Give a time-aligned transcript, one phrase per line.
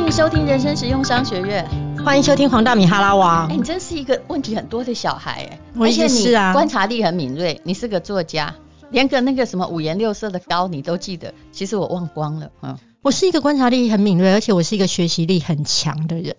[0.00, 1.68] 迎收听人生实用商学院。
[2.04, 3.54] 欢迎收听黄大米哈拉娃哎，。
[3.54, 8.54] 你真是一个问题很多的小孩哎，我一直而且你是啊观察力很敏锐，你是个作家，
[8.90, 12.50] 连个那个什么五颜六色的糕你都记得，其实我忘光了。
[12.62, 16.34] 嗯，我是一个观察力很敏锐，而且我是一个学习力很强的人。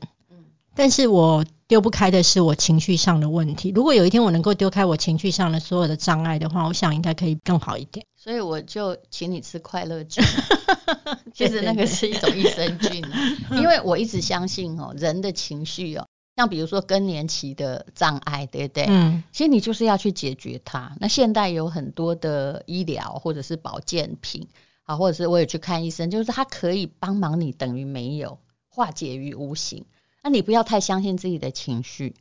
[0.73, 3.71] 但是我丢不开的是我情绪上的问题。
[3.73, 8.05] 如果有一天我能够丢开我情绪上的所有的障碍的话，我想应该可以更好一点。
[8.17, 10.21] 所以我就请你吃快乐菌。
[11.33, 16.05] 其实那个是一种益生菌啊，因为我一直相信哦，人的情绪哦，
[16.36, 18.88] 像比如说更年期的障碍，对不对？
[18.89, 20.97] 嗯其实你就是要去解决它。
[20.99, 24.49] 那现代有很多的医疗或者是保健品，
[24.83, 29.85] 啊，或者是我也去看医生，就是它可以帮忙你等于没有，化解于无形。
[30.24, 32.16] 那你不要太相信自己的情绪，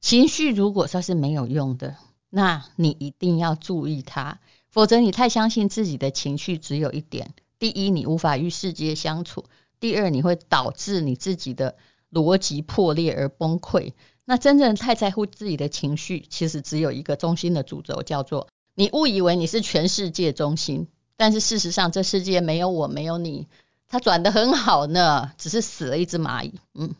[0.00, 1.96] 情绪如果说是没有用的，
[2.30, 4.38] 那你一定要注意它，
[4.70, 9.44] 否则你太相信自己的情绪，只有一点：第一，你无法与世界相处；
[9.80, 11.76] 第二，你会导致你自己的
[12.12, 13.92] 逻辑破裂而崩溃。
[14.24, 23.46] 那真正太在乎自己的情绪，其实只有一个中心的主轴，叫做你误以为你是全世界中心，但是事实上这世界没有我，没有你，
[23.88, 26.60] 它转得很好呢，只是死了一只蚂蚁。
[26.74, 26.94] 嗯，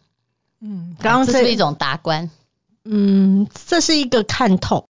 [1.01, 2.31] 刚刚这这是一种达观。
[2.85, 4.89] 嗯，这是一个看透，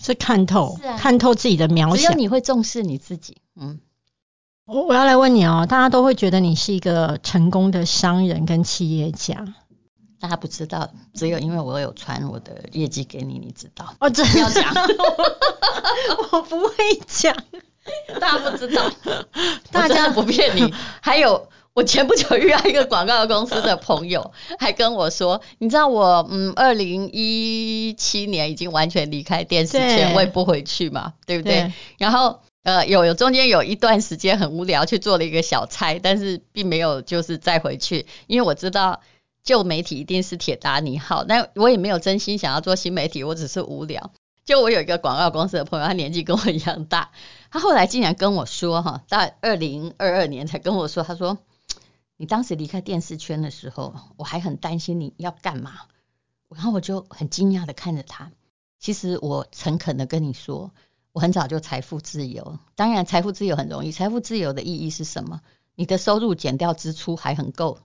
[0.00, 1.96] 是看透，看透自己的渺小。
[1.96, 3.38] 只有你会重视你自己。
[3.56, 3.80] 嗯，
[4.64, 9.44] 我我要来问你哦，大家都会觉得你是一个成功的商人跟企业家
[10.20, 13.94] 大家不知道，只有因为我有传我的业绩给你，你知道。
[14.00, 14.72] 哦，真不要讲
[16.32, 16.74] 我不会
[17.06, 17.36] 讲。
[18.20, 18.90] 大家不知道，
[19.72, 20.74] 大家不骗你。
[21.00, 21.48] 还有，
[21.78, 31.60] 我前不久遇到一个广告公司的朋友，还跟我说，你知道我嗯，二零一七年已经完全离开电视圈，我也不回去嘛，对不对？
[31.60, 39.00] 对然后呃，有有中间有一段时间很无聊，去做了一个小差，但是并没有就是再回去，因为我知道。
[39.44, 44.10] 旧媒体一定是铁达尼号，但我也没有真心想要做新媒体，我只是无聊。
[44.44, 47.12] 就我有一个广告公司的朋友，他年纪跟我一样大，
[47.50, 51.38] 他后来竟然跟我说，哈，到二零二二年才跟我说，他说
[52.18, 55.72] 你当时离开电视圈的时候，我还很担心你要干嘛，
[56.50, 58.30] 然后我就很惊讶的看着他。
[58.78, 60.72] 其实我诚恳的跟你说，
[61.12, 62.58] 我很早就财富自由。
[62.74, 65.40] 当然，财富自由很容易，财富自由的意义是什么？
[65.76, 67.78] 你的收入减掉支出还很够，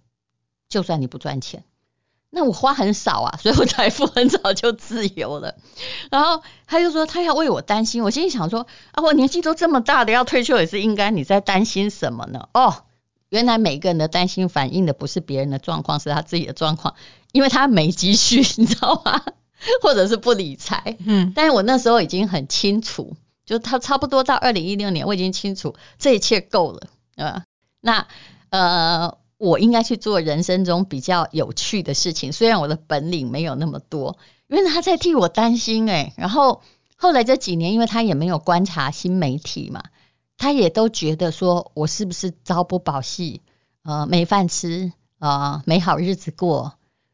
[0.67, 1.63] 就算你不赚钱。
[2.31, 5.55] 那我花很少啊，所以我财富很早就自由了。
[6.09, 12.49] 然后他就说他要为我担心，我心里想说啊，我年纪都这么大的，要退休也是应该，你在担心什么呢？
[12.55, 12.85] 哦，
[13.33, 16.94] 原来每个人的担心反映的不是别人的状况，是他自己的状况，
[17.31, 19.23] 因为他没积蓄，你知道吗？
[19.81, 20.97] 或者是不理财。
[21.03, 27.43] 嗯，但是我那时候已经很清楚，就他差不多到二零一六年，我已经清楚这一切够了，呃，
[27.81, 28.05] 那
[28.51, 36.61] 呃，我应该去做人生中比较有趣的事情，虽然我的本领没有那么多，因为他在替我担心诶、然后
[36.95, 39.85] 后来这几年，因为他也没有观察新媒体嘛，
[40.43, 43.41] 他也都觉得说我是不是朝不保夕，
[43.83, 46.73] 呃，没饭吃，呃，没好日子过。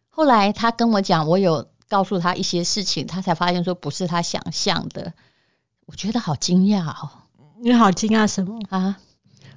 [0.09, 5.13] 后来他跟我讲，我有告诉他一些事情，他才发现说不是他想象的。
[5.85, 7.11] 我觉得好惊讶哦
[7.61, 8.59] 你好惊讶什么？
[8.71, 8.97] 啊！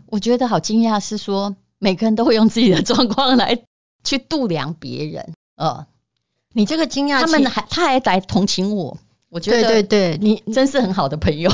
[0.05, 3.63] 我觉得好惊讶是说每个人都会用自己的状况来
[4.05, 5.87] 去度量别人，呃，
[6.53, 8.99] 你这个惊讶，他们还他还来同情我，
[9.33, 11.51] 我觉对对对，你真是很好的朋友，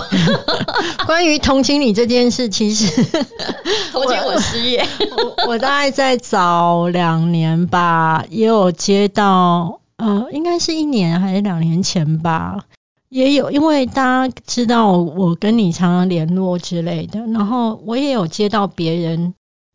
[1.06, 3.04] 关于同情你这件事，其实
[3.92, 4.84] 同情我失业。
[5.16, 12.64] 我我大概在早两年吧，也有接到，呃，应该是一年还是两年前吧，
[13.10, 19.34] 也有，因为大家知道我跟你常常联络之类的，然后我也有接到别人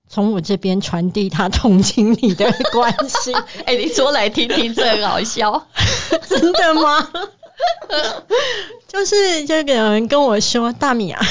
[0.09, 3.33] 从我这边传递他同情你的关心，
[3.65, 5.67] 哎、你说来听听，这很好笑。
[6.27, 7.07] 真的吗？
[8.87, 11.21] 就是这个人跟我说，大米啊，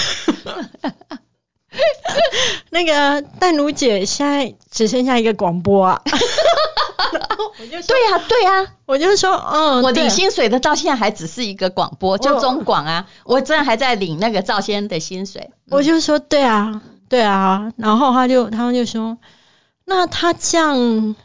[2.70, 6.02] 那个淡如姐现在只剩下一个广播啊。
[7.12, 15.50] 然后我就，对呀、对呀、我就说，嗯，我领薪水的到现在还只是一个广播，就中广啊，我真的还在领那个赵先的薪水。
[15.70, 17.72] 我就说，对啊，对啊。
[17.76, 19.18] 然后他就他们就说，
[19.84, 21.16] 那他这样，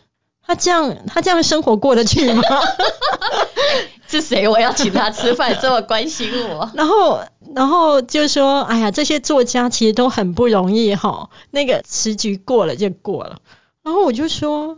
[0.47, 2.41] 他这样，他这样生活过得去吗？
[4.07, 4.47] 是谁？
[4.47, 6.71] 我要请他吃饭，这么关心我。
[6.73, 7.21] 然后，
[7.53, 13.39] 然后就说，哎呀，这些作家其实都很不容易哈，那个时局过了就过了。
[13.83, 14.77] 然后我就说，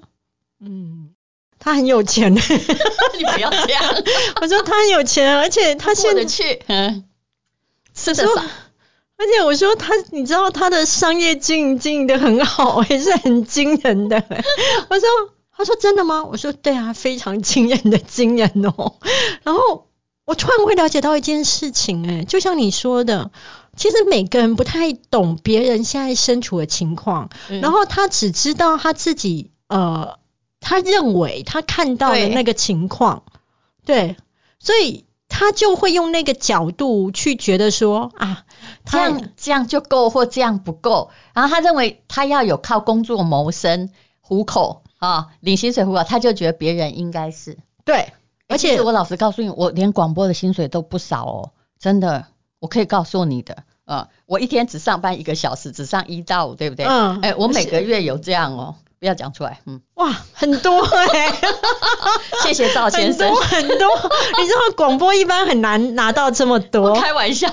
[0.59, 1.11] 嗯，
[1.59, 3.83] 他很有钱， 你不要这样，
[4.41, 6.63] 我说他很有钱，而且他过现在得去。
[6.65, 7.03] 嗯，
[7.93, 8.41] 吃得说少。
[8.41, 14.23] 而且我说他，你知道他的商业经营经营的很好，也是很惊人的。
[14.89, 15.07] 我说，
[15.59, 16.23] 他说真的吗？
[16.23, 18.95] 我说对啊，非常惊人的惊人哦。
[19.43, 19.89] 然后
[20.23, 23.31] 我突然会了解到一件事情，哎，就像你说的，
[23.75, 27.29] 其实每个人不太懂别人现在身处的情况，
[27.61, 30.17] 然后他只知道他自己，呃，
[30.61, 33.23] 他认为他看到的那个情况，
[33.85, 34.15] 对，
[34.59, 35.05] 所以。
[35.31, 38.45] 他就会用那个角度去觉得说啊，
[38.83, 43.91] 这样这样就够或这样不够，然后他认为他要有靠工作谋生
[44.21, 48.13] 糊口啊，领薪水糊口，他就觉得别人应该是对。
[48.47, 52.27] 而且我老实告诉你，我连广播的薪水都不少哦，真的，
[52.59, 56.85] 我可以告诉你的，呃，我一天只上班一个小时，只上一到五，对不对？
[56.85, 57.19] 嗯。
[57.21, 58.75] 哎，我每个月有这样哦。
[58.99, 61.33] 不要讲出来，嗯，哇，很多 哎，
[62.43, 63.87] 谢谢赵先生， 很多很 多，
[64.41, 67.47] 你知道广播一般很难拿到这么多，开玩笑，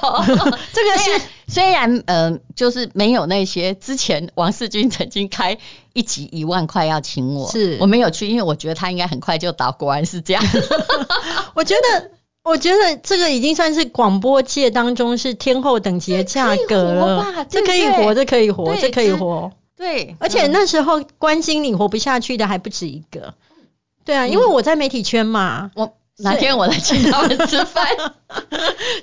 [0.73, 5.59] 这个是虽然呃，就是没有那些之前王世军曾经开
[5.97, 7.79] 一集一万块要请我，是。
[7.81, 10.45] 我没有去，因为我觉得他应该很快就倒，果然是这样，
[11.57, 12.11] 我觉得
[12.45, 19.51] 我觉得这个已经算是广播界当中是天后等级的价格了，这可以活，这可以活，这可以活。
[19.77, 23.35] 对，而且那时候关心你活不下去的还不止一个。
[24.05, 28.47] 对啊，因为我在媒体圈嘛，我哪天我来请他们吃饭， 大家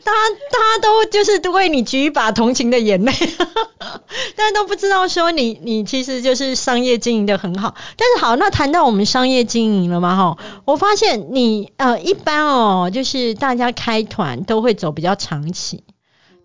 [0.03, 3.11] 大家都就是为你举一把同情的眼泪，
[4.35, 7.75] 大家都不知道说你你其实就是商业经营的很好。
[7.97, 15.83] 但是好，那谈到我们商业经营了嘛哈，我发现你呃一般哦，就是大家开团都会走比较长期，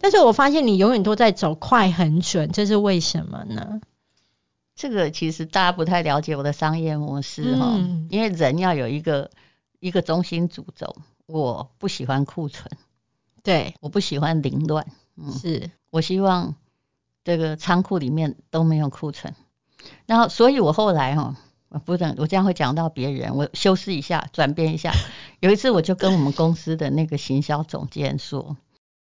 [0.03, 3.81] 但是我发现你永远都在走快很准，这是为什么呢？
[4.76, 7.81] 这个其实大家不太了解我的商业模式哈，
[8.11, 9.31] 因为人要有一个
[9.80, 10.96] 一个中心主轴，
[11.26, 12.70] 我不喜欢库存，
[13.42, 14.86] 对，我不喜欢凌乱，
[15.16, 16.54] 嗯，是我希望
[17.25, 19.34] 这个仓库里面都没有库存，
[20.06, 21.36] 然后所以我后来哈，
[21.84, 24.92] 不等我这样会讲到别人，我修饰一下，转变一下。
[25.40, 28.56] 有一次我就跟我们公司的那个行销总监说，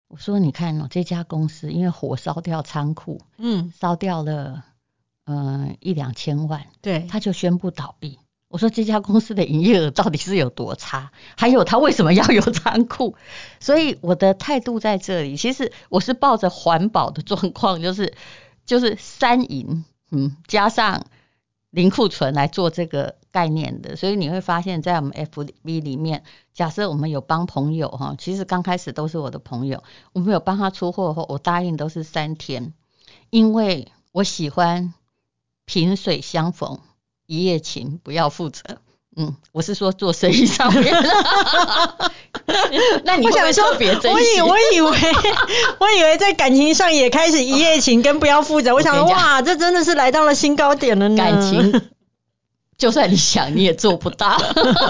[0.07, 4.65] 我说你看哦，这家公司因为火烧掉仓库，嗯，烧掉了。
[5.25, 8.19] 嗯，一两千万，对，他就宣布倒闭。
[8.51, 11.11] 我说这家公司的营业额到底是有多差？
[11.37, 13.15] 还有他为什么要有仓库？
[13.59, 18.13] 所以我的态度在这里，其实我是抱着环保的状况，就是
[18.65, 21.05] 就是三赢，嗯，加上
[21.69, 23.95] 零库存来做这个概念的。
[23.95, 26.23] 所以你会发现在我们 FB 里面，
[26.53, 29.83] 假设我们有帮朋友哈，其实刚开始都是我的朋友，
[30.13, 32.73] 我们有帮他出货后，我答应都是三天，
[33.29, 34.93] 因为我喜欢。
[35.63, 36.79] 萍水相逢
[37.31, 38.61] 一夜情，不要负责。
[39.15, 40.93] 嗯，我是说做生意上面。
[43.05, 44.97] 那你想说别我以我以为
[45.79, 48.73] 我以为在感情上也开始一夜情跟不要负责。
[48.73, 51.15] 我想哇，这真的是来到了新高点了呢。
[51.15, 51.89] 感情。
[52.77, 54.41] 就算你想，你也做不到，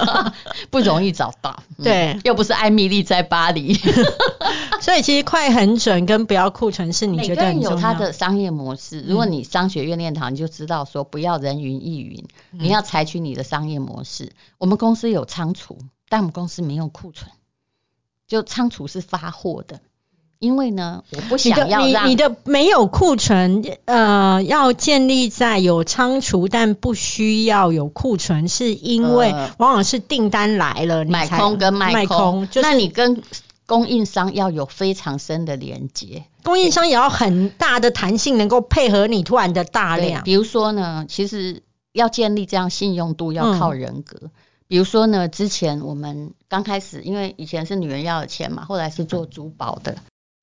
[0.71, 1.61] 不容易找到。
[1.83, 3.77] 对，又不是艾米丽在巴黎，
[4.81, 9.01] 所以其实快很准跟不要库存是你觉得很有它的商业模式。
[9.07, 14.31] 如果你商学院念堂，你就知道说不要人云亦云，你要采取你的商业模式。
[14.57, 15.77] 我们公司有仓储，
[16.09, 17.29] 但我们公司没有库存，
[18.27, 19.79] 就仓储是发货的。
[20.39, 33.21] 因为呢，我不想要让你的没有库存，呃，要建立在有仓储，但不需要有库存，是因为往往是订单来了，买空跟卖空，那你跟
[33.71, 40.23] 供应商要有非常深的连接，供应商也要很大的弹性，能够配合你突然的大量。
[40.25, 41.63] 比如说呢，其实
[41.93, 44.29] 要建立这样信用度，要靠人格。
[44.67, 49.95] 比如说呢，之前我们刚开始，因为以前是女人要的钱嘛，后来是做珠宝的。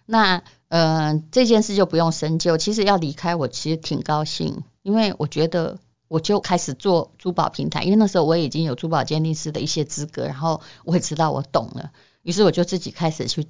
[0.07, 2.57] 那呃这件事就不用深究。
[2.57, 5.77] 其实要离开我其实挺高兴，因为我觉得
[6.09, 11.91] 我就开始做珠宝平台，因为那时候我已经有珠宝鉴定师的一些资格，然后我也知道我懂了，
[12.29, 13.47] 于是我就自己开始去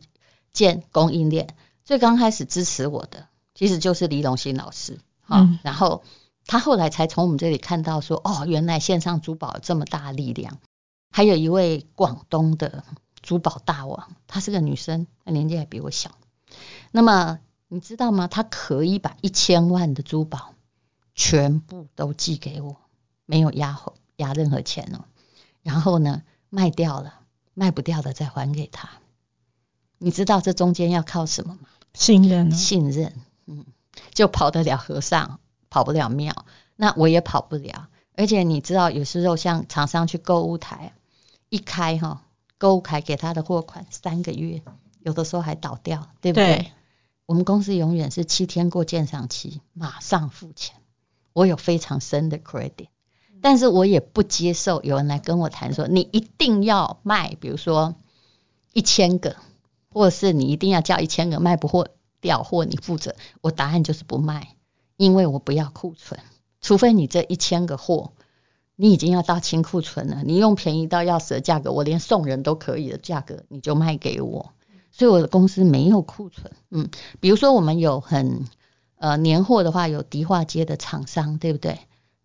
[0.53, 1.57] 建供应链。
[1.85, 6.05] 最刚开始支持我的其实就是李龙新老师，好，然后
[6.47, 10.61] 他后来才从我们这里看到说，哦，原来线上珠宝这么大力量。
[11.11, 12.85] 还有一位广东的
[13.21, 16.13] 珠宝大王，她是个女生，她年纪还比我小。
[16.93, 18.29] 那么你知道吗？
[18.29, 20.55] 她可以把一千万的珠宝
[21.17, 22.77] 全部都寄给我，
[23.27, 23.77] 没有压
[24.19, 25.07] 压任何钱哦。
[25.65, 27.15] 然后呢，卖掉了，
[27.59, 28.89] 卖不掉的再还给他。
[29.99, 31.69] 你知道这中间要靠什么吗？
[31.93, 33.13] 信任，信任。
[33.47, 33.67] 嗯，
[34.15, 36.47] 就跑得了和尚，跑不了庙。
[36.77, 37.89] 那我也跑不了。
[38.15, 40.93] 而且你知道，有时候像厂商去购物台
[41.49, 42.23] 一开哈，
[42.59, 44.63] 购物台给他的货款三个月。
[45.01, 46.71] 有的时候还倒掉，对不对？
[47.27, 50.77] 我们公司永远是七天过鉴赏期，马上付钱。
[51.33, 52.87] 我有非常深的 credit，
[53.41, 57.95] 但是我也不接受有人来跟我谈说你一定要卖，比如说
[58.73, 59.37] 一千个，
[59.91, 61.89] 或者是你一定要叫一千个卖不货
[62.21, 63.15] 掉货你负责。
[63.41, 64.55] 我答案就是不卖，
[64.97, 66.21] 因为我不要库存，
[66.61, 68.13] 除非你这一千个货
[68.77, 74.53] 你已经要到清库存了，你用便宜到要死的价格，我连送人都可以的价格你就卖给我。
[74.91, 76.89] 所以我的公司没有库存，嗯，
[77.21, 78.45] 比如说我们有很。
[79.01, 81.79] 呃，年货的话有迪化街的厂商，对不对？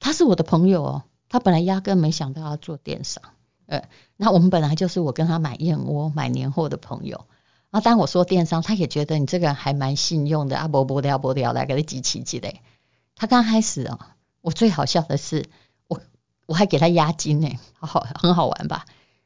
[0.03, 3.23] 他是我的朋友哦，他本来压根没想到要做电商，
[3.67, 7.25] 呃，那我们本来就是我跟他买燕窝、买年货的朋友。
[7.71, 12.59] 啊当我说电商，他也觉得你这个人还蛮信用的啊，不不掉不掉来给他集齐积累。
[13.15, 13.97] 他刚开始哦，
[14.41, 15.45] 我最好笑的是，
[15.87, 16.01] 我
[16.45, 18.85] 我还给他押金呢，好很好玩吧？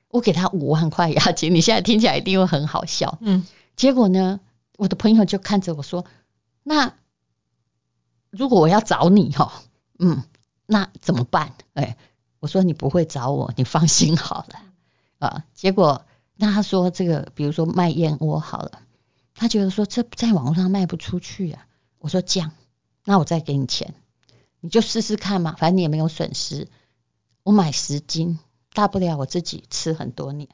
[0.10, 3.46] 我给他五万块押金，你现在听起来一定会很好笑，嗯。
[3.76, 4.40] 结果呢，
[4.78, 6.06] 我的朋友就看着我说，
[6.62, 6.94] 那。
[8.30, 9.54] 如果我要找你哈，
[9.98, 10.22] 嗯，
[10.68, 11.54] 那怎么办？
[11.74, 11.98] 哎，
[12.40, 14.60] 我说你不会找我，你放心好了
[15.18, 15.46] 啊。
[15.54, 16.06] 结果
[16.36, 18.82] 那他说这个，比如说卖燕窝好了，
[19.34, 21.66] 他觉得说这在网络上卖不出去啊。
[22.00, 22.52] 我说这样，
[23.06, 23.96] 那我再给你钱，
[24.60, 26.68] 你就试试看嘛，反正你也没有损失。
[27.44, 28.38] 我买十斤，
[28.74, 30.50] 大不了我自己吃很多年，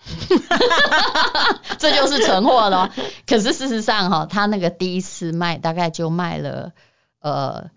[1.78, 2.92] 这就是存货了。
[3.26, 6.72] 可是事实上哈，他那个第一次卖大概就卖了。
[7.20, 7.70] 呃，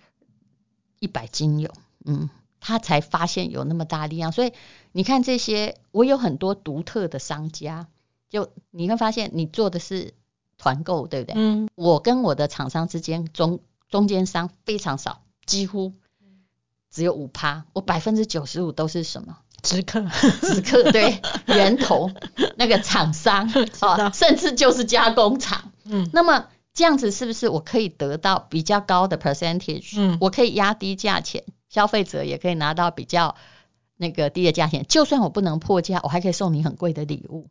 [0.99, 1.73] 一百斤有，
[2.05, 2.29] 嗯，
[2.59, 4.53] 他才发现有那么大力量，所以
[4.91, 7.87] 你看这些，我有很多独特的商家，
[8.29, 10.13] 就你会发现你做的是
[10.57, 11.35] 团购，对不对？
[11.37, 15.93] 嗯，我跟我的厂商之间中中间商非常少，几乎
[16.89, 19.37] 只有五趴，我百分之九十五都是什么？
[19.61, 20.03] 直客，
[20.41, 22.09] 直客 对源头
[22.57, 23.47] 那个厂商
[23.81, 26.47] 啊，甚至就是加工厂，嗯，那么。
[26.73, 29.91] 这样子是不是我可以得到比较高的 percentage？
[29.97, 33.35] 嗯，我可以压低价钱，消费者也可以拿到比较
[33.97, 34.85] 那个低的价钱。
[34.87, 37.49] 就算我不能破价，我还可以送你很贵的礼物。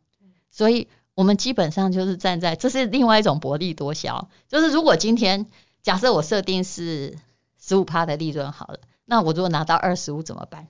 [0.49, 4.29] 所以，我们基本上就是站在这是另外一种薄利多销。
[4.47, 5.47] 就是如果今天
[5.81, 7.17] 假设我设定是
[7.59, 10.67] 十五趴的利润好了，那我如果拿到二十五怎么办？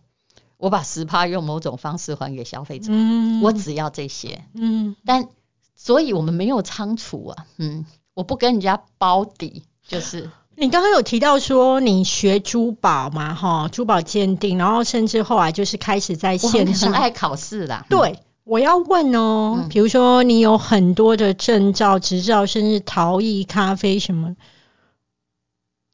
[0.58, 2.88] 我把十趴用某种方式还给消费者。
[2.92, 4.44] 嗯，我只要这些。
[4.54, 5.28] 嗯，但
[5.76, 7.46] 所以我们没有仓储啊。
[7.58, 7.86] 嗯。
[8.14, 17.86] 我不跟人家包底，就是你刚刚有提到说你学珠宝嘛，哈，珠宝鉴定，然后甚至后来就是开始在线上爱考试啦。
[17.90, 24.36] 对，我要问哦，比如说你有很多的证照、执照，甚至陶艺、咖啡什么，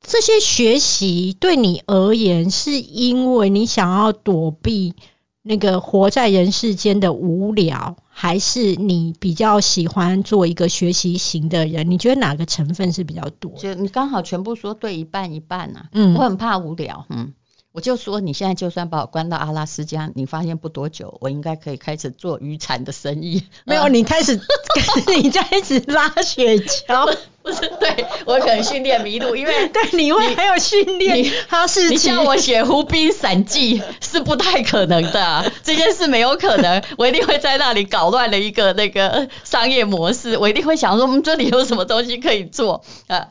[0.06, 4.96] 这些学习对你而言，是因为你想要躲避？
[5.44, 11.92] 那个活在人世间的无聊，还是你比较喜欢做一个学习型的人？
[11.92, 13.52] 你觉得哪个成分是比较多？
[13.60, 15.90] 就你刚好全部说对一半一半啊。
[15.92, 17.06] 嗯，我很怕无聊。
[17.10, 17.32] 嗯，
[17.78, 23.44] 我就说你现在就算把我关到阿拉斯加，你发现不多久，我应该可以开始做渔产的生意。
[23.66, 24.42] 没有，你开始
[25.16, 27.16] 你开始拉雪橇。
[27.44, 43.28] 不是对我可能训练迷路，因为 对你会还有训练，他是你叫我写湖滨散记 是不太可能的，这件事没有可能，我一定会在那里搞乱了一个那个商业模式，我一定会想说，我们这里有什么东西可以做啊？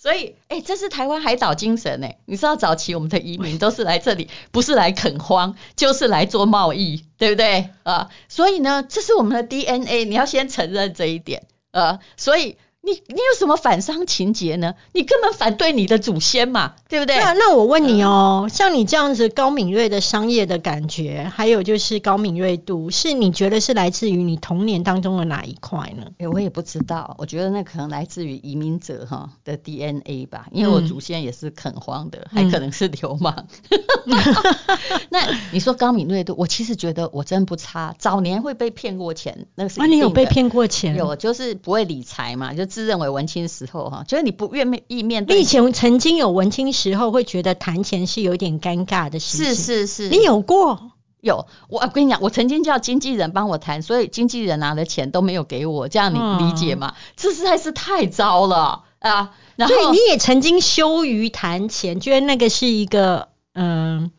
[0.00, 8.08] 所以，哎，这是台湾海岛精神哎，你知道早期我们的移民都是来这里，不是来垦荒，就是来做贸易，对不对啊？
[8.28, 12.56] 所以呢，这是我们的 DNA，你要先承认这一点啊，所以。
[12.82, 14.74] 你你有什么反商情节呢？
[14.94, 17.18] 你根本反对你的祖先嘛，对不对？
[17.18, 26.06] 那那我问你哦，像你这样子高敏锐的商业的感觉，还有就是高敏锐度，是你觉得是来自于你童年当中的哪一块呢？
[26.18, 33.46] 哎，我也不知道，我觉得那可能来自于移民者哈的 DNA 吧，因为我祖先也是垦荒的，还可能是流氓。
[35.10, 35.20] 那
[35.52, 40.96] 你说高敏锐度，我其实觉得我真不差，早年会被骗过钱，那个是啊，你有被骗过钱？
[40.96, 42.69] 有，就是不会理财嘛，就。
[42.70, 45.36] 自认为文青时候哈，就是你不愿意面对。
[45.36, 49.54] 你以前曾经有文青时候，会觉得谈钱是有点尴尬的事情。
[49.54, 50.92] 是是是，你有过？
[51.20, 51.46] 有。
[51.68, 56.94] 我跟你讲，我曾经叫经纪人帮我谈，所以经纪人拿的钱都没有给我，这样你理解吗？
[57.16, 59.32] 这实在是太糟了啊！
[59.58, 64.10] 所以你也曾经羞于谈钱，觉得那个是一个嗯。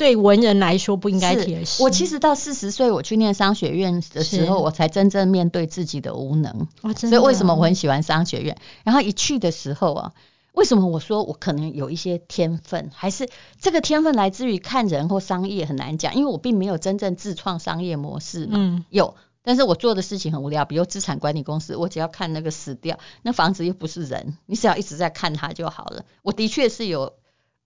[0.00, 1.82] 对文人来说不应该提的事。
[1.82, 6.66] 我其实到四十岁，我去念商学院的时候，我才真正面对自己的无能。
[6.96, 8.56] 所以为什么我很喜欢商学院？
[8.82, 10.12] 然后一去的时候啊，
[10.54, 12.90] 为什么我说我可能有一些天分？
[12.94, 13.28] 还是
[13.60, 18.48] 这个天分来自于看人或商业很难讲，因为我并没有真正自创商业模式。
[18.50, 26.06] 嗯，有但是我做的事情很无聊，比如资产管理公司，我只要看那个死掉，那房子又不是人，你只要一直在看它就好了。
[26.22, 27.12] 我的确是有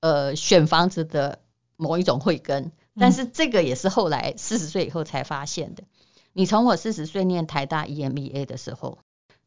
[0.01, 1.39] 呃选房子的
[1.77, 5.85] 某一种慧根，但是这个也是后来四十岁以后才发现的。
[6.33, 8.99] 你从我四十岁念台大 EMBA 的时候，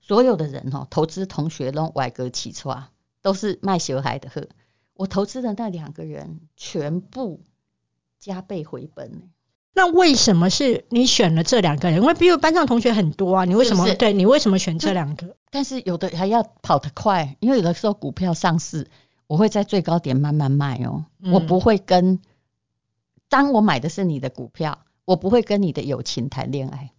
[0.01, 2.85] 所有的人哦，投资同学弄外格起错，
[3.21, 4.47] 都是卖小孩的喝。
[4.93, 7.41] 我投资的那两个人全部
[8.19, 9.29] 加倍回本。
[9.73, 12.01] 那为什么是你选了这两个人？
[12.01, 15.35] 因为比如班上同学很多啊，你为什么对你为什么选这两个？
[15.51, 18.89] 但是有的还要跑得快，因为有的时候股票上市，
[19.27, 22.19] 我会在最高点慢慢卖哦，我不会跟。
[23.29, 26.91] 当我买的是你的股票，我不会跟你的友情谈恋爱。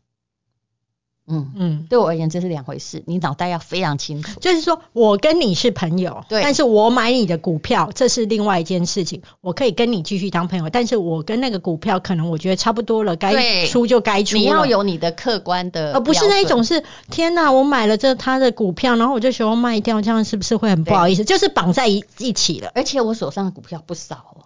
[1.29, 4.41] 嗯嗯，对我而言这是两回事，你脑袋要非常清楚。
[4.41, 9.23] 就是说我跟你是朋友，对，但是我买你的股票，这是另外一件事情。
[9.41, 14.37] 我可以跟你继续当朋友，但是我跟那个股票可能我觉得差不多了，该出就该出。
[14.37, 21.25] 你要有你的客观的，而不是那一种是天哪，我买了这他的股票，然后我就想要卖掉，这样是不是会很不好意思？
[21.25, 22.73] 就是绑在一一起了。
[22.75, 24.45] 而且我手上的股票不少哦，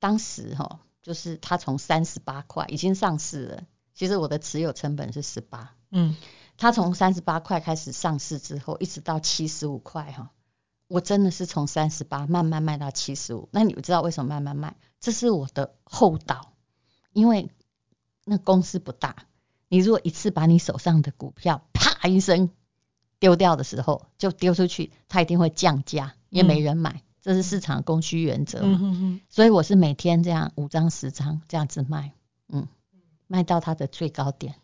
[0.00, 3.62] 当时哈，就是他从三十八块已经上市了。
[3.94, 6.16] 其实我的持有成本是十八，嗯，
[6.56, 10.30] 它从三十八块开始上市之后，一直到七十五块哈，
[10.88, 13.50] 我真的是从三十八慢慢卖到七十五。
[13.52, 14.74] 那你知道为什么慢慢卖？
[15.00, 16.54] 这是我的厚道，
[17.12, 17.50] 因为
[18.24, 19.26] 那公司不大，
[19.68, 22.50] 你如果一次把你手上的股票啪一声
[23.18, 29.20] 丢掉的时候，就丢出去，它一定会降价，也没人买，这是市场供需原则嘛。
[29.28, 32.14] 所以我是每天这样五张十张这样子卖，
[32.48, 32.66] 嗯。
[33.28, 34.56] 卖到它的最高点，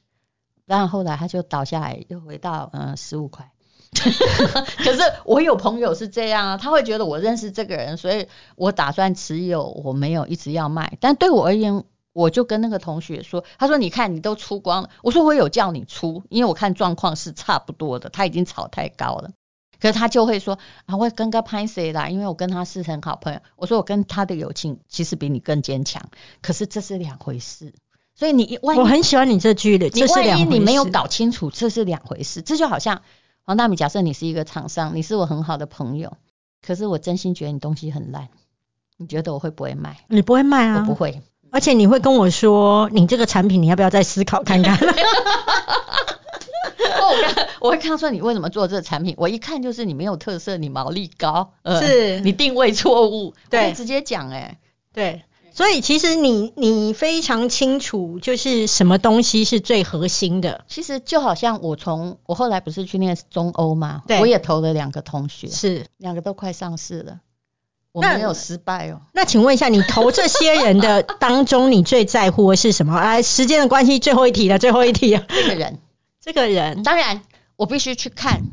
[0.69, 3.51] 然后后来他就倒下来，又回到嗯十五块。
[3.91, 10.99] 可是我有朋友是这样啊，他会觉得我认识这个人，所以我打算持有，我没有一直要卖。
[11.01, 19.31] 但对我而言，我就跟那个同学说，他说你看你都出光了，我说我有叫你出，因为我看状况是差不多的，他已经炒太高了。
[19.81, 23.41] 可是他就会说啊，我跟个潘谁啦，因为我跟他是很好朋友。
[23.57, 26.11] 我说我跟他的友情其实比你更坚强，
[26.43, 27.73] 可是这是两回事。
[28.19, 32.43] 所以你万一我很喜欢你这句的，你万一你没有搞清楚，这是两回事。
[32.43, 33.03] 这就好像
[33.45, 36.17] 黄大米，假设你是一个厂商，你是我很好的朋友，
[36.67, 38.29] 可是我真心觉得你东西很烂，
[38.97, 39.99] 你觉得我会不会卖？
[40.09, 40.81] 你不会卖啊？
[40.81, 44.77] 我不会，而且你会跟我说，你这个产品你要不要再思考看看？
[47.61, 54.59] 我我会看说你为什么做这个产品，我一看就是你没有特色，你毛利高，是你定位错误，对，直接讲哎，
[54.93, 55.23] 对。
[55.59, 60.65] 所以其实你你非常清楚，就是什么东西是最核心的。
[60.69, 67.19] 其实就好像我从我后来不是去念中欧嘛，我也投了两个同学，是两个都快上市了，
[67.91, 69.01] 我没有失败哦。
[69.13, 72.95] 那请问一下，你投这些人的当中，你最在乎的是什么？
[72.95, 75.81] 哎，时间的关系，最后一题了，最后一题，这个人，
[76.21, 77.23] 这个人，当然
[77.57, 78.45] 我必须去看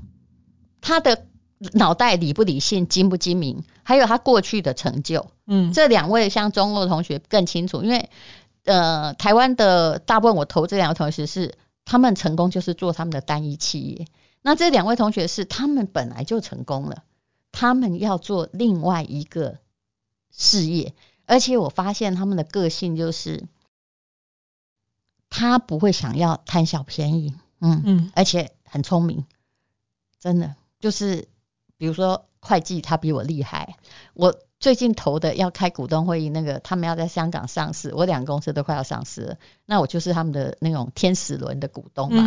[0.82, 1.28] 他的。
[1.58, 8.10] 脑袋理不理性，精不精明，还有他过去的成就，嗯，这两位像中欧同学更清楚，因为
[8.66, 14.06] 呃，台湾的大部分我投这两个同学是他们成功就是做他们的单一企业，
[14.42, 17.04] 那这两位同学是他们本来就成功了，
[17.54, 19.60] 他们要做另外一个
[20.32, 20.94] 事业，
[21.26, 23.46] 而且我发现他们的个性就是
[25.30, 29.26] 他不会想要贪小便宜，嗯嗯，而且很聪明，
[30.20, 31.30] 真的就是。
[31.78, 33.76] 比如说会计他比我厉害，
[34.14, 42.24] 我最近投的要开股东会议，那个他们要在香港上市，我两个公司都快要上市了，那我就是他们的那种天使轮的股东嘛。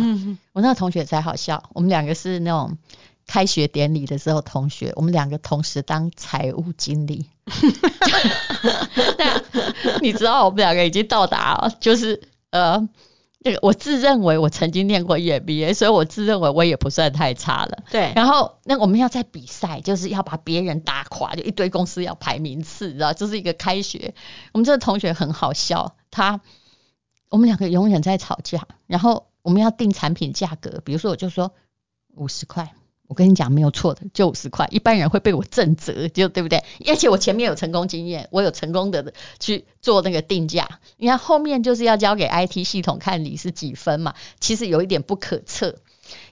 [0.53, 2.77] 我那个同学才好笑，我们两个是那种
[3.25, 7.27] 开学典礼的时候同学，我们两个同时当财务经理。
[10.01, 12.87] 你知道我们两个已经到达，就是呃。
[13.41, 17.83] 这个我自认为我曾经念过 EMBA，所以我自认为我也不算太差了。
[17.89, 18.11] 对。
[18.15, 23.13] 然后那我们要在比赛，就是要把别人打垮，就一堆公司要排名次，知道？
[23.13, 24.13] 这是一个开学。
[24.51, 26.41] 我们这个同学很好笑，他
[27.29, 28.67] 我们两个永远在吵架。
[28.87, 31.53] 然后我们要定产品价格，比如说我就说
[32.15, 32.73] 五十块。
[33.09, 36.63] 我跟你讲没有错的，就五十块，一般人会被我震折，就对不对？
[36.85, 40.79] 而且我前面有成功经验，我有成功的去做那个定价。
[40.97, 45.79] 你看后面就是要交给 IT 系统看你是几分嘛，其实有一点不可测，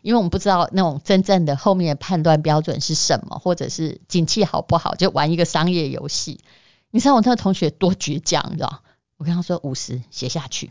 [0.04, 6.42] 因为我们不知道那种真正的后面的判断标准是什么，或者是景气好不好，就玩一个商业游戏。
[6.92, 8.84] 你知道我那个同学多倔强，你知道？
[9.18, 10.70] 我跟他说五十写下去，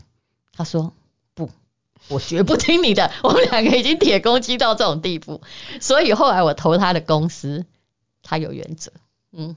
[0.53, 0.93] 他说。
[2.09, 5.41] 我绝不听你的，我们两个已经铁公鸡到这种地步，
[5.81, 7.65] 所以后来我投他的公司，
[8.23, 8.91] 他有原则，
[9.31, 9.55] 嗯，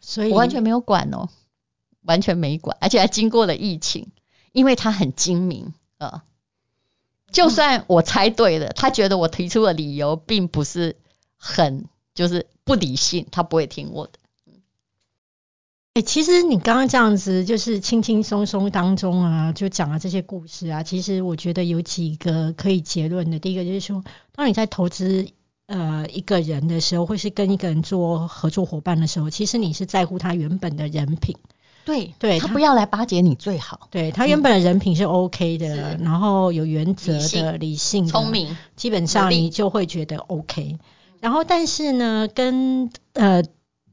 [0.00, 1.28] 所以我完全没有管哦，
[2.02, 4.08] 完全没管，而且还经过了疫情，
[4.52, 6.24] 因为他很精明啊，
[7.32, 10.96] 就算我猜对了，他觉得我提出的理由并不是
[11.36, 14.12] 很就是不理性，他不会听我的。
[15.96, 20.82] 哎、其实你刚刚这样子，就是轻轻松松当中啊，就讲了这些故事啊。
[20.82, 23.38] 其实我觉得有几个可以结论的。
[23.38, 24.04] 第一个就是说，
[24.34, 25.26] 当你在投资
[25.66, 31.34] 呃一个人的时候，或是跟一个人做合作伙伴的时候，其实你是在乎他原本的人品。
[31.86, 40.78] 对他对他不要来巴结你最好，对他原本的人品是 OK 的，是然后有原则的、理性聪明，基本上你就会觉得 OK。
[41.20, 43.42] 然后，但是呢，跟呃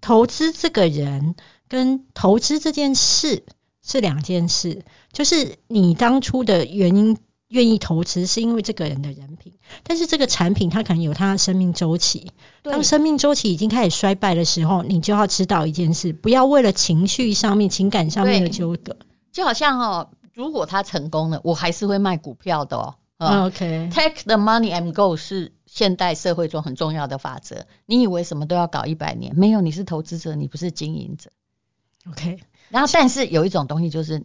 [0.02, 1.36] 投资这个人
[1.74, 3.44] 跟投资这件事
[3.82, 4.86] 是两件事。
[5.12, 12.32] 就是你当初的原因愿意投资，是因为这个人的人品，但是这个产品它可能有它的生命周期。
[12.62, 18.96] 当生命周期已经开始衰败的时候，你就要知道一件事，不要为了情绪上面、情感上面的纠葛。
[19.32, 22.96] 就好像哦，如果他成功了，我还是会卖股票的哦。
[23.18, 27.66] 嗯 OK，Take the money and go 是现代社会中很重要的法则。
[27.88, 29.36] 你以为什么都要搞一百年？
[29.36, 31.32] 没有，你是投资者，你不是经营者。
[32.10, 32.40] OK，
[32.70, 34.24] 然后，但是有一种东西就是，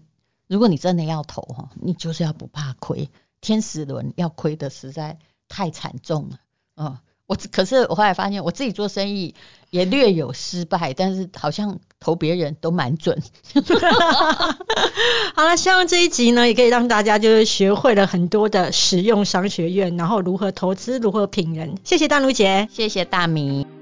[0.48, 3.08] 如果你真的要投哈，你就是要不怕亏。
[3.40, 6.40] 天使轮要亏的实在太惨重了。
[6.76, 9.36] 嗯，我可是我后来发现，我自己做生意
[9.70, 13.22] 也略有失败，但是好像投别人都蛮准。
[15.36, 21.76] 好了，希望这一集呢，也可以让大家就是学会了很多的实用商学院，然后如何投资，如何品人。
[21.84, 22.68] 谢谢大奴姐。
[22.72, 23.77] 谢谢大米。